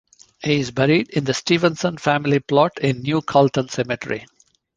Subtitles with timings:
[0.41, 4.25] He is buried in the Stevenson family plot in New Calton Cemetery.